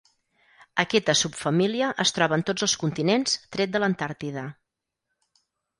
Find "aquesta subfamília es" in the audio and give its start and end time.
0.83-2.15